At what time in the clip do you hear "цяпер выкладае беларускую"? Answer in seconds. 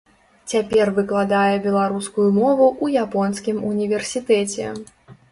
0.51-2.25